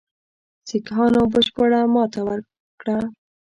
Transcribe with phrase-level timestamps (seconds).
[0.67, 2.97] سیکهانو بشپړه ماته وکړه.